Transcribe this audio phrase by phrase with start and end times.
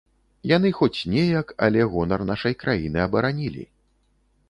[0.51, 3.63] Яны хоць неяк, але гонар нашай краіны абаранілі.